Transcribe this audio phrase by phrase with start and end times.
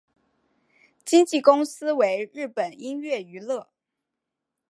[1.05, 3.69] 经纪公司为日本音乐娱乐。